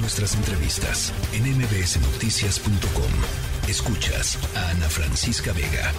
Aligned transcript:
Nuestras 0.00 0.36
entrevistas 0.36 1.12
en 1.32 1.42
mbsnoticias.com. 1.58 3.68
Escuchas 3.68 4.38
a 4.56 4.70
Ana 4.70 4.88
Francisca 4.88 5.52
Vega. 5.52 5.92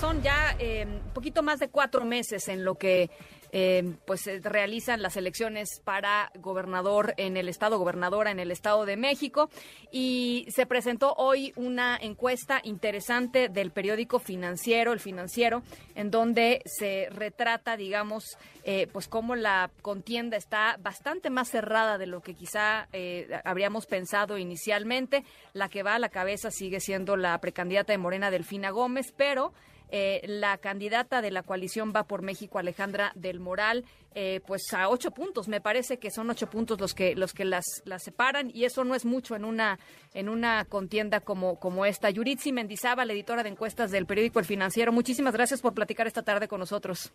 Son 0.00 0.22
ya 0.22 0.54
eh, 0.60 0.86
un 0.86 1.12
poquito 1.12 1.42
más 1.42 1.58
de 1.58 1.68
cuatro 1.68 2.04
meses 2.04 2.48
en 2.48 2.64
lo 2.64 2.76
que 2.76 3.10
eh, 3.56 3.94
pues 4.04 4.22
se 4.22 4.40
realizan 4.40 5.00
las 5.00 5.16
elecciones 5.16 5.80
para 5.84 6.32
gobernador 6.40 7.14
en 7.18 7.36
el 7.36 7.48
estado, 7.48 7.78
gobernadora 7.78 8.32
en 8.32 8.40
el 8.40 8.50
estado 8.50 8.84
de 8.84 8.96
México 8.96 9.48
y 9.92 10.44
se 10.48 10.66
presentó 10.66 11.14
hoy 11.18 11.52
una 11.54 11.96
encuesta 11.96 12.60
interesante 12.64 13.48
del 13.48 13.70
periódico 13.70 14.18
financiero, 14.18 14.92
el 14.92 14.98
financiero, 14.98 15.62
en 15.94 16.10
donde 16.10 16.62
se 16.64 17.06
retrata, 17.10 17.76
digamos, 17.76 18.24
eh, 18.64 18.88
pues 18.92 19.06
cómo 19.06 19.36
la 19.36 19.70
contienda 19.82 20.36
está 20.36 20.76
bastante 20.80 21.30
más 21.30 21.48
cerrada 21.48 21.96
de 21.96 22.08
lo 22.08 22.22
que 22.22 22.34
quizá 22.34 22.88
eh, 22.92 23.40
habríamos 23.44 23.86
pensado 23.86 24.36
inicialmente. 24.36 25.22
La 25.52 25.68
que 25.68 25.84
va 25.84 25.94
a 25.94 26.00
la 26.00 26.08
cabeza 26.08 26.50
sigue 26.50 26.80
siendo 26.80 27.16
la 27.16 27.38
precandidata 27.38 27.92
de 27.92 27.98
Morena, 27.98 28.32
Delfina 28.32 28.70
Gómez, 28.70 29.14
pero 29.16 29.52
eh, 29.90 30.22
la 30.26 30.58
candidata 30.58 31.22
de 31.22 31.30
la 31.30 31.42
coalición 31.42 31.92
Va 31.94 32.04
por 32.04 32.22
México, 32.22 32.58
Alejandra 32.58 33.12
del 33.14 33.40
Moral, 33.40 33.84
eh, 34.14 34.40
pues 34.46 34.72
a 34.72 34.88
ocho 34.88 35.10
puntos. 35.10 35.48
Me 35.48 35.60
parece 35.60 35.98
que 35.98 36.10
son 36.10 36.30
ocho 36.30 36.48
puntos 36.48 36.80
los 36.80 36.94
que 36.94 37.14
los 37.14 37.32
que 37.32 37.44
las, 37.44 37.64
las 37.84 38.02
separan 38.02 38.50
y 38.52 38.64
eso 38.64 38.84
no 38.84 38.94
es 38.94 39.04
mucho 39.04 39.36
en 39.36 39.44
una 39.44 39.78
en 40.14 40.28
una 40.28 40.64
contienda 40.64 41.20
como 41.20 41.58
como 41.58 41.86
esta. 41.86 42.10
Yuritsi 42.10 42.52
Mendizábal, 42.52 43.10
editora 43.10 43.42
de 43.42 43.50
encuestas 43.50 43.90
del 43.90 44.06
periódico 44.06 44.38
El 44.38 44.44
Financiero. 44.44 44.92
Muchísimas 44.92 45.34
gracias 45.34 45.60
por 45.60 45.74
platicar 45.74 46.06
esta 46.06 46.22
tarde 46.22 46.48
con 46.48 46.60
nosotros. 46.60 47.12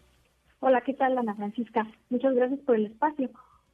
Hola, 0.61 0.81
¿qué 0.81 0.93
tal, 0.93 1.17
Ana 1.17 1.35
Francisca? 1.35 1.87
Muchas 2.09 2.35
gracias 2.35 2.59
por 2.61 2.75
el 2.75 2.87
espacio. 2.87 3.29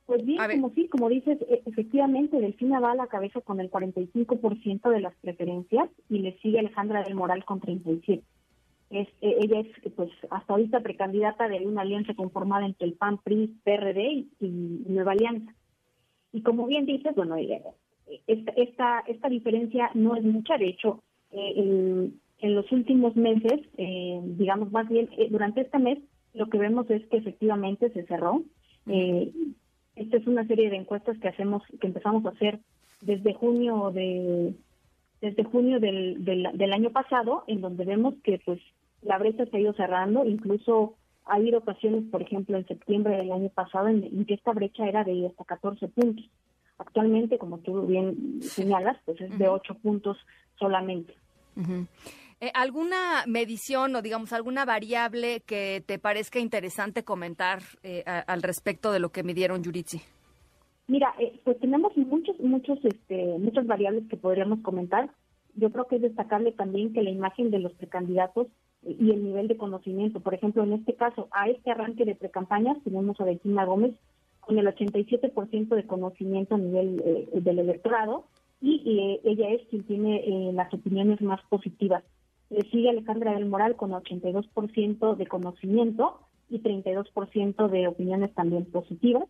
Pues 0.05 0.23
bien, 0.23 0.37
como 0.37 0.69
sí, 0.75 0.87
como 0.87 1.09
dices, 1.09 1.39
e, 1.49 1.63
efectivamente, 1.65 2.39
Delfina 2.39 2.79
va 2.79 2.91
a 2.91 2.95
la 2.95 3.07
cabeza 3.07 3.41
con 3.41 3.59
el 3.59 3.71
45% 3.71 4.89
de 4.91 4.99
las 4.99 5.15
preferencias 5.15 5.89
y 6.09 6.19
le 6.19 6.37
sigue 6.39 6.59
Alejandra 6.59 7.03
del 7.03 7.15
Moral 7.15 7.43
con 7.43 7.59
37%. 7.59 8.21
Eh, 8.95 9.07
ella 9.21 9.59
es, 9.59 9.91
pues, 9.93 10.09
hasta 10.29 10.53
ahorita 10.53 10.79
precandidata 10.79 11.47
de 11.49 11.65
una 11.65 11.81
alianza 11.81 12.13
conformada 12.13 12.65
entre 12.65 12.87
el 12.87 12.93
PAN, 12.93 13.17
PRI, 13.17 13.55
PRD 13.63 14.25
y, 14.39 14.83
Nueva 14.87 15.11
Alianza. 15.11 15.53
Y 16.31 16.41
como 16.41 16.65
bien 16.65 16.85
dices, 16.85 17.13
bueno, 17.15 17.35
eh, 17.35 17.61
esta, 18.27 18.51
esta, 18.53 18.99
esta 19.07 19.29
diferencia 19.29 19.91
no 19.93 20.15
es 20.15 20.23
mucha. 20.23 20.57
De 20.57 20.67
hecho, 20.67 21.03
eh, 21.31 21.53
en, 21.57 22.55
los 22.55 22.71
últimos 22.71 23.15
meses, 23.15 23.61
digamos 24.37 24.71
más 24.71 24.87
bien, 24.87 25.09
durante 25.31 25.61
este 25.61 25.79
mes, 25.79 25.97
lo 26.35 26.47
que 26.47 26.59
vemos 26.59 26.87
es 26.91 27.03
que 27.07 27.17
efectivamente 27.17 27.89
se 27.89 28.05
cerró. 28.05 28.43
esta 29.95 30.17
es 30.17 30.27
una 30.27 30.45
serie 30.45 30.69
de 30.69 30.75
encuestas 30.75 31.17
que 31.17 31.29
hacemos, 31.29 31.63
que 31.81 31.87
empezamos 31.87 32.23
a 32.25 32.29
hacer 32.29 32.59
desde 33.01 33.33
junio 33.33 33.89
de 33.91 34.53
desde 35.21 35.43
junio 35.43 35.79
del, 35.79 36.23
del, 36.23 36.73
año 36.73 36.91
pasado, 36.91 37.43
en 37.47 37.61
donde 37.61 37.85
vemos 37.85 38.13
que 38.23 38.39
pues 38.45 38.59
la 39.05 39.17
brecha 39.17 39.45
se 39.45 39.57
ha 39.57 39.59
ido 39.59 39.73
cerrando, 39.73 40.25
incluso 40.25 40.95
ha 41.25 41.35
habido 41.35 41.59
ocasiones, 41.59 42.03
por 42.11 42.21
ejemplo, 42.21 42.57
en 42.57 42.67
septiembre 42.67 43.17
del 43.17 43.31
año 43.31 43.49
pasado, 43.49 43.87
en, 43.87 44.25
que 44.25 44.33
esta 44.33 44.51
brecha 44.51 44.87
era 44.87 45.03
de 45.03 45.27
hasta 45.27 45.43
14 45.43 45.87
puntos. 45.89 46.25
Actualmente, 46.77 47.37
como 47.37 47.59
tú 47.59 47.85
bien 47.87 48.41
señalas, 48.41 48.97
pues 49.05 49.21
es 49.21 49.37
de 49.37 49.47
8 49.47 49.75
puntos 49.75 50.17
solamente. 50.59 51.13
Eh, 52.41 52.51
¿Alguna 52.53 53.23
medición 53.27 53.95
o, 53.95 54.01
digamos, 54.01 54.33
alguna 54.33 54.65
variable 54.65 55.41
que 55.45 55.81
te 55.85 55.99
parezca 55.99 56.39
interesante 56.39 57.03
comentar 57.03 57.59
eh, 57.83 58.03
al 58.05 58.41
respecto 58.41 58.91
de 58.91 58.99
lo 58.99 59.09
que 59.09 59.23
midieron 59.23 59.63
Yuritsi? 59.63 60.01
Mira, 60.87 61.15
eh, 61.17 61.39
pues 61.43 61.59
tenemos 61.59 61.95
muchos, 61.97 62.39
muchos, 62.39 62.77
este, 62.83 63.37
muchas 63.39 63.65
variables 63.65 64.03
que 64.09 64.17
podríamos 64.17 64.59
comentar. 64.59 65.09
Yo 65.55 65.71
creo 65.71 65.87
que 65.87 65.95
es 65.95 66.01
destacable 66.01 66.51
también 66.51 66.93
que 66.93 67.01
la 67.01 67.09
imagen 67.09 67.49
de 67.49 67.59
los 67.59 67.73
precandidatos 67.73 68.47
y 68.85 69.11
el 69.11 69.23
nivel 69.23 69.47
de 69.47 69.57
conocimiento. 69.57 70.19
Por 70.19 70.33
ejemplo, 70.33 70.63
en 70.63 70.73
este 70.73 70.95
caso, 70.95 71.27
a 71.31 71.49
este 71.49 71.71
arranque 71.71 72.05
de 72.05 72.15
precampañas 72.15 72.77
tenemos 72.83 73.19
a 73.19 73.25
Bettina 73.25 73.65
Gómez 73.65 73.95
con 74.39 74.57
el 74.59 74.67
87% 74.67 75.75
de 75.75 75.87
conocimiento 75.87 76.55
a 76.55 76.59
nivel 76.59 77.01
eh, 77.03 77.27
del 77.41 77.59
electorado 77.59 78.25
y 78.61 78.83
eh, 78.85 79.21
ella 79.23 79.49
es 79.49 79.67
quien 79.69 79.83
tiene 79.83 80.51
las 80.53 80.73
opiniones 80.73 81.21
más 81.21 81.41
positivas. 81.49 82.03
Le 82.49 82.61
sigue 82.69 82.89
Alejandra 82.89 83.33
del 83.33 83.47
Moral 83.47 83.75
con 83.75 83.91
82% 83.91 85.15
de 85.15 85.27
conocimiento 85.27 86.19
y 86.49 86.59
32% 86.59 87.67
de 87.67 87.87
opiniones 87.87 88.33
también 88.33 88.65
positivas. 88.65 89.25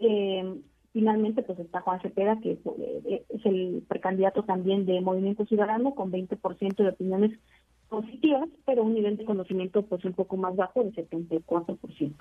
Eh, 0.00 0.60
Finalmente, 0.96 1.42
pues 1.42 1.58
está 1.58 1.82
Juan 1.82 2.00
Cepeda, 2.00 2.40
que 2.40 2.52
eh, 2.52 3.22
es 3.28 3.44
el 3.44 3.84
precandidato 3.86 4.44
también 4.44 4.86
de 4.86 5.02
Movimiento 5.02 5.44
Ciudadano, 5.44 5.94
con 5.94 6.10
20% 6.10 6.74
de 6.74 6.88
opiniones 6.88 7.38
positivas, 7.38 7.55
pero 8.64 8.82
un 8.82 8.94
nivel 8.94 9.16
de 9.16 9.24
conocimiento 9.24 9.82
pues 9.82 10.04
un 10.04 10.12
poco 10.12 10.36
más 10.36 10.54
bajo, 10.56 10.82
de 10.82 10.92
74%. 10.92 12.14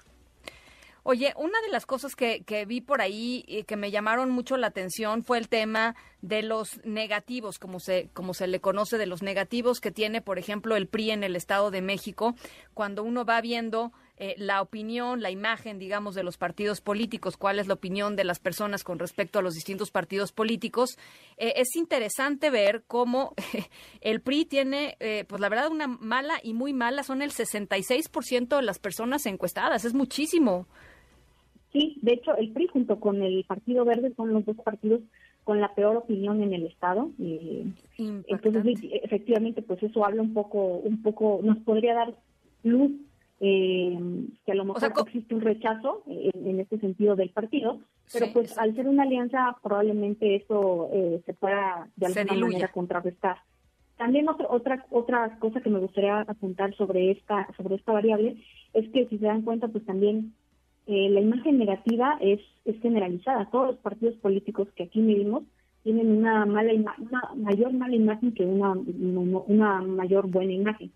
Oye, 1.08 1.34
una 1.38 1.62
de 1.62 1.70
las 1.70 1.86
cosas 1.86 2.16
que, 2.16 2.44
que, 2.46 2.66
vi 2.66 2.82
por 2.82 3.00
ahí 3.00 3.44
y 3.48 3.62
que 3.64 3.76
me 3.76 3.92
llamaron 3.92 4.32
mucho 4.32 4.58
la 4.58 4.68
atención 4.68 5.24
fue 5.24 5.38
el 5.38 5.50
tema 5.50 5.96
de 6.24 6.42
los 6.42 6.84
negativos, 6.84 7.60
como 7.60 7.80
se, 7.80 8.10
como 8.14 8.34
se 8.34 8.48
le 8.48 8.60
conoce, 8.60 8.98
de 8.98 9.06
los 9.06 9.22
negativos 9.22 9.80
que 9.82 9.92
tiene, 9.92 10.22
por 10.24 10.40
ejemplo, 10.40 10.76
el 10.76 10.88
PRI 10.88 11.12
en 11.12 11.24
el 11.24 11.36
Estado 11.36 11.70
de 11.70 11.84
México, 11.84 12.34
cuando 12.74 13.04
uno 13.04 13.24
va 13.24 13.40
viendo 13.40 13.92
eh, 14.18 14.36
la 14.38 14.62
opinión, 14.62 15.22
la 15.22 15.30
imagen, 15.30 15.78
digamos, 15.78 16.16
de 16.16 16.24
los 16.24 16.38
partidos 16.38 16.80
políticos, 16.80 17.36
cuál 17.36 17.60
es 17.60 17.68
la 17.68 17.74
opinión 17.74 18.16
de 18.16 18.24
las 18.24 18.40
personas 18.40 18.86
con 18.86 18.98
respecto 18.98 19.40
a 19.40 19.42
los 19.42 19.56
distintos 19.56 19.92
partidos 19.92 20.32
políticos. 20.32 20.98
Eh, 21.38 21.54
es 21.58 21.76
interesante 21.76 22.50
ver 22.50 22.84
cómo 22.88 23.34
el 24.02 24.22
PRI 24.22 24.46
tiene, 24.46 24.96
eh, 25.02 25.26
pues 25.28 25.42
la 25.42 25.50
verdad, 25.50 25.70
una 25.70 25.88
mala 25.88 26.36
y 26.42 26.54
muy 26.54 26.72
mala, 26.72 27.04
son 27.04 27.22
el 27.22 27.32
66% 27.32 28.56
de 28.56 28.62
las 28.62 28.80
personas 28.80 29.26
encuestadas, 29.26 29.84
es 29.84 29.94
muchísimo. 29.94 30.66
Sí, 31.74 31.98
de 32.02 32.14
hecho, 32.14 32.38
el 32.38 32.54
PRI 32.54 32.68
junto 32.68 33.02
con 33.02 33.22
el 33.22 33.44
Partido 33.44 33.84
Verde 33.84 34.14
son 34.16 34.32
los 34.32 34.46
dos 34.46 34.56
partidos 34.56 35.02
con 35.44 35.60
la 35.60 35.76
peor 35.76 35.98
opinión 35.98 36.42
en 36.42 36.54
el 36.54 36.66
Estado. 36.68 37.12
entonces, 37.98 38.80
efectivamente, 39.04 39.62
pues 39.62 39.84
eso 39.84 40.06
habla 40.06 40.22
un 40.22 40.34
poco, 40.34 40.78
un 40.78 41.02
poco, 41.04 41.42
nos 41.44 41.58
podría 41.60 41.94
dar 41.94 42.16
luz 42.64 42.92
eh, 43.42 44.00
que 44.46 44.52
a 44.52 44.56
lo 44.56 44.66
mejor 44.66 44.94
existe 45.08 45.36
un 45.36 45.42
rechazo 45.42 46.04
en, 46.08 46.60
este 46.60 46.80
sentido 46.80 47.16
del 47.16 47.32
partido, 47.32 47.80
pero 48.14 48.28
pues 48.32 48.58
al 48.58 48.74
ser 48.76 48.88
una 48.88 49.04
alianza 49.04 49.58
probablemente 49.62 50.36
eso 50.36 50.90
eh, 50.94 51.22
se 51.26 51.34
pueda 51.34 51.90
de 51.98 52.06
alguna 52.06 52.48
manera 52.48 52.72
contrarrestar. 52.72 53.38
También 53.98 54.30
otra 54.30 54.48
otra 54.50 54.86
otra 54.90 55.38
cosa 55.40 55.62
que 55.62 55.70
me 55.70 55.80
gustaría 55.80 56.22
apuntar 56.22 56.74
sobre 56.76 57.12
esta 57.12 57.48
sobre 57.58 57.76
esta 57.76 57.92
variable 57.92 58.38
es 58.74 58.90
que 58.92 59.06
si 59.08 59.18
se 59.18 59.26
dan 59.26 59.42
cuenta 59.42 59.68
pues 59.68 59.86
también 59.86 60.34
eh, 60.88 61.10
la 61.10 61.20
imagen 61.20 61.58
negativa 61.58 62.18
es 62.22 62.40
es 62.64 62.80
generalizada. 62.82 63.50
Todos 63.52 63.68
los 63.68 63.78
partidos 63.78 64.16
políticos 64.16 64.70
que 64.76 64.84
aquí 64.84 65.02
medimos 65.02 65.44
tienen 65.84 66.10
una 66.18 66.46
mala 66.46 66.74
una 66.74 66.96
mayor 67.36 67.74
mala 67.74 67.96
imagen 67.96 68.34
que 68.34 68.46
una 68.46 68.72
una 68.72 69.82
mayor 69.82 70.28
buena 70.28 70.54
imagen. 70.54 70.92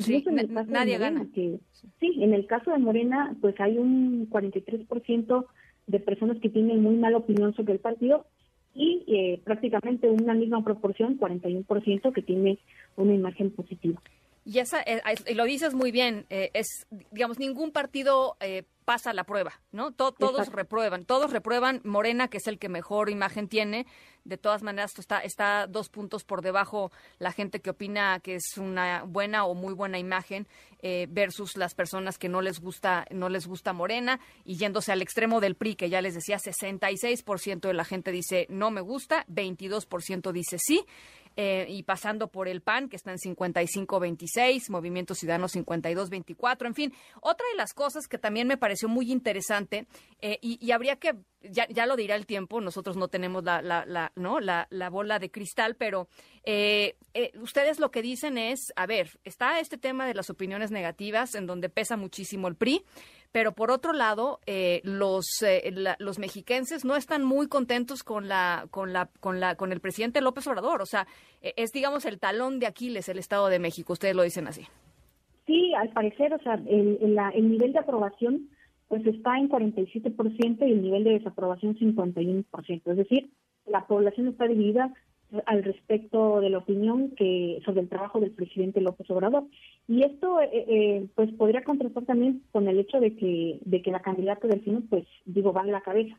Sí, 0.00 0.24
nadie 0.68 0.98
gana. 0.98 1.26
Que, 1.34 1.58
sí, 2.00 2.14
en 2.22 2.34
el 2.34 2.46
caso 2.46 2.70
de 2.70 2.78
Morena, 2.78 3.36
pues 3.40 3.58
hay 3.60 3.78
un 3.78 4.28
43% 4.28 5.46
de 5.86 6.00
personas 6.00 6.38
que 6.40 6.48
tienen 6.48 6.82
muy 6.82 6.96
mala 6.96 7.18
opinión 7.18 7.54
sobre 7.54 7.74
el 7.74 7.78
partido 7.78 8.26
y 8.74 9.04
eh, 9.06 9.40
prácticamente 9.44 10.08
una 10.08 10.34
misma 10.34 10.64
proporción, 10.64 11.18
41%, 11.18 12.12
que 12.12 12.22
tiene 12.22 12.58
una 12.96 13.14
imagen 13.14 13.50
positiva. 13.50 14.00
Y 14.44 14.58
esa, 14.58 14.80
eh, 14.82 15.00
lo 15.34 15.44
dices 15.44 15.74
muy 15.74 15.90
bien, 15.90 16.26
eh, 16.28 16.50
es, 16.52 16.86
digamos, 17.10 17.38
ningún 17.38 17.72
partido 17.72 18.36
eh, 18.40 18.64
pasa 18.84 19.12
la 19.12 19.24
prueba, 19.24 19.60
¿no? 19.72 19.92
todos 19.92 20.48
reprueban, 20.52 21.04
todos 21.04 21.32
reprueban. 21.32 21.80
Morena, 21.84 22.28
que 22.28 22.36
es 22.36 22.46
el 22.46 22.58
que 22.58 22.68
mejor 22.68 23.08
imagen 23.08 23.48
tiene, 23.48 23.86
de 24.24 24.38
todas 24.38 24.62
maneras 24.62 24.92
está, 24.98 25.20
está 25.20 25.66
dos 25.66 25.88
puntos 25.88 26.24
por 26.24 26.42
debajo 26.42 26.90
la 27.18 27.32
gente 27.32 27.60
que 27.60 27.70
opina 27.70 28.20
que 28.20 28.36
es 28.36 28.56
una 28.56 29.04
buena 29.04 29.44
o 29.44 29.54
muy 29.54 29.74
buena 29.74 29.98
imagen 29.98 30.48
eh, 30.80 31.06
versus 31.10 31.56
las 31.56 31.74
personas 31.74 32.18
que 32.18 32.28
no 32.28 32.40
les 32.40 32.60
gusta, 32.60 33.06
no 33.10 33.28
les 33.28 33.46
gusta 33.46 33.72
Morena 33.72 34.20
y 34.44 34.56
yéndose 34.56 34.92
al 34.92 35.02
extremo 35.02 35.40
del 35.40 35.56
PRI, 35.56 35.76
que 35.76 35.90
ya 35.90 36.02
les 36.02 36.14
decía, 36.14 36.38
66% 36.38 37.60
de 37.60 37.74
la 37.74 37.84
gente 37.84 38.12
dice 38.12 38.46
no 38.48 38.70
me 38.70 38.80
gusta, 38.80 39.26
22% 39.28 40.32
dice 40.32 40.56
sí. 40.58 40.84
Eh, 41.36 41.66
y 41.68 41.82
pasando 41.82 42.28
por 42.28 42.46
el 42.46 42.60
PAN, 42.60 42.88
que 42.88 42.94
está 42.94 43.10
en 43.10 43.18
55-26, 43.18 44.70
Movimiento 44.70 45.16
Ciudadano 45.16 45.48
52-24, 45.48 46.66
en 46.66 46.74
fin. 46.74 46.92
Otra 47.20 47.44
de 47.50 47.56
las 47.56 47.74
cosas 47.74 48.06
que 48.06 48.18
también 48.18 48.46
me 48.46 48.56
pareció 48.56 48.88
muy 48.88 49.10
interesante, 49.10 49.86
eh, 50.20 50.38
y, 50.40 50.70
habría 50.70 50.96
que, 50.96 51.14
ya, 51.50 51.66
ya, 51.68 51.86
lo 51.86 51.96
dirá 51.96 52.16
el 52.16 52.26
tiempo, 52.26 52.60
nosotros 52.60 52.96
no 52.96 53.08
tenemos 53.08 53.44
la, 53.44 53.62
la, 53.62 53.84
la 53.86 54.12
¿no? 54.16 54.40
la, 54.40 54.66
la 54.70 54.90
bola 54.90 55.18
de 55.18 55.30
cristal, 55.30 55.76
pero 55.76 56.08
eh, 56.44 56.96
ustedes 57.40 57.80
lo 57.80 57.90
que 57.90 58.02
dicen 58.02 58.38
es, 58.38 58.72
a 58.76 58.86
ver, 58.86 59.10
está 59.24 59.60
este 59.60 59.78
tema 59.78 60.06
de 60.06 60.14
las 60.14 60.30
opiniones 60.30 60.70
negativas, 60.70 61.34
en 61.34 61.46
donde 61.46 61.68
pesa 61.68 61.96
muchísimo 61.96 62.48
el 62.48 62.56
PRI, 62.56 62.82
pero 63.34 63.50
por 63.50 63.72
otro 63.72 63.92
lado, 63.92 64.38
eh, 64.46 64.80
los, 64.84 65.42
eh, 65.42 65.74
los 65.98 66.20
mexiquenses 66.20 66.84
no 66.84 66.94
están 66.94 67.24
muy 67.24 67.48
contentos 67.48 68.04
con 68.04 68.28
la, 68.28 68.68
con 68.70 68.92
la, 68.92 69.10
con 69.18 69.40
la, 69.40 69.56
con 69.56 69.72
el 69.72 69.80
presidente 69.80 70.20
López 70.20 70.46
Obrador. 70.46 70.80
O 70.80 70.86
sea, 70.86 71.08
e, 71.42 71.52
es 71.56 71.72
digamos 71.72 72.04
el 72.06 72.20
talón 72.20 72.60
de 72.60 72.66
Aquiles 72.66 73.08
el 73.08 73.18
Estado 73.18 73.48
de 73.48 73.58
México. 73.58 73.92
Ustedes 73.92 74.14
lo 74.14 74.22
dicen 74.22 74.46
así. 74.46 74.62
Sí, 75.46 75.74
al 75.74 75.88
parecer, 75.88 76.32
o 76.32 76.38
sea, 76.44 76.54
el, 76.54 76.98
el, 77.02 77.50
nivel 77.50 77.72
de 77.72 77.80
aprobación 77.80 78.50
pues 78.88 79.06
está 79.06 79.38
en 79.38 79.48
47% 79.48 80.66
y 80.66 80.72
el 80.72 80.82
nivel 80.82 81.04
de 81.04 81.18
desaprobación 81.18 81.76
51%. 81.76 82.82
Es 82.84 82.96
decir, 82.96 83.30
la 83.66 83.86
población 83.86 84.28
está 84.28 84.46
dividida 84.46 84.92
al 85.46 85.64
respecto 85.64 86.40
de 86.40 86.50
la 86.50 86.58
opinión 86.58 87.10
que 87.16 87.60
sobre 87.64 87.80
el 87.80 87.88
trabajo 87.88 88.20
del 88.20 88.30
presidente 88.30 88.80
López 88.80 89.10
Obrador. 89.10 89.44
Y 89.88 90.02
esto 90.04 90.40
eh, 90.40 90.48
eh, 90.52 91.06
pues 91.14 91.32
podría 91.32 91.64
contrastar 91.64 92.04
también 92.04 92.42
con 92.52 92.68
el 92.68 92.78
hecho 92.78 93.00
de 93.00 93.16
que 93.16 93.58
de 93.64 93.82
que 93.82 93.90
la 93.90 94.00
candidata 94.00 94.46
del 94.46 94.60
FINO 94.60 94.82
pues 94.88 95.06
digo 95.24 95.52
va 95.52 95.62
en 95.62 95.72
la 95.72 95.80
cabeza. 95.80 96.16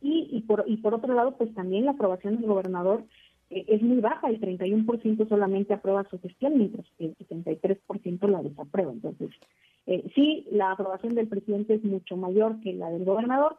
Y, 0.00 0.28
y 0.30 0.42
por 0.42 0.64
y 0.66 0.78
por 0.78 0.94
otro 0.94 1.14
lado 1.14 1.36
pues 1.36 1.52
también 1.54 1.84
la 1.84 1.92
aprobación 1.92 2.36
del 2.36 2.46
gobernador 2.46 3.04
eh, 3.50 3.64
es 3.68 3.82
muy 3.82 4.00
baja, 4.00 4.28
el 4.28 4.40
31% 4.40 5.28
solamente 5.28 5.74
aprueba 5.74 6.06
su 6.10 6.18
gestión, 6.20 6.58
mientras 6.58 6.86
que 6.98 7.06
el 7.06 7.16
73% 7.16 8.28
la 8.28 8.42
desaprueba. 8.42 8.92
Entonces, 8.92 9.30
eh, 9.86 10.04
sí, 10.14 10.46
la 10.50 10.72
aprobación 10.72 11.14
del 11.14 11.28
presidente 11.28 11.74
es 11.74 11.84
mucho 11.84 12.16
mayor 12.16 12.60
que 12.60 12.72
la 12.72 12.90
del 12.90 13.04
gobernador, 13.04 13.58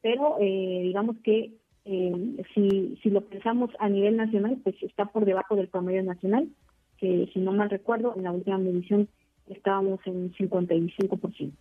pero 0.00 0.36
eh, 0.40 0.82
digamos 0.84 1.16
que 1.24 1.52
eh, 1.84 2.44
si, 2.54 2.98
si 3.02 3.10
lo 3.10 3.22
pensamos 3.22 3.70
a 3.78 3.88
nivel 3.88 4.16
nacional, 4.16 4.58
pues 4.62 4.76
está 4.82 5.06
por 5.06 5.24
debajo 5.24 5.56
del 5.56 5.68
promedio 5.68 6.02
nacional, 6.02 6.48
que 6.98 7.28
si 7.32 7.40
no 7.40 7.52
mal 7.52 7.70
recuerdo, 7.70 8.14
en 8.16 8.24
la 8.24 8.32
última 8.32 8.58
medición 8.58 9.08
estábamos 9.48 10.00
en 10.06 10.32
55%. 10.34 11.52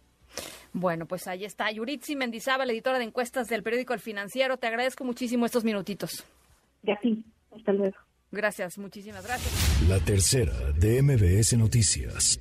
Bueno, 0.74 1.06
pues 1.06 1.28
ahí 1.28 1.46
está. 1.46 1.72
Yuritsi 1.72 2.16
Mendizábal, 2.16 2.69
editora 2.69 3.00
de 3.00 3.06
encuestas 3.06 3.48
del 3.48 3.63
periódico 3.63 3.94
El 3.94 4.02
Financiero. 4.02 4.57
Te 4.57 4.68
agradezco 4.68 5.06
muchísimo 5.06 5.46
estos 5.46 5.63
minutitos. 5.63 6.25
De 6.84 6.92
aquí. 6.92 7.24
Hasta 7.56 7.72
luego. 7.72 7.96
Gracias, 8.31 8.78
muchísimas 8.78 9.25
gracias. 9.25 9.88
La 9.88 10.00
tercera 10.00 10.54
de 10.78 11.02
MBS 11.02 11.57
Noticias. 11.57 12.40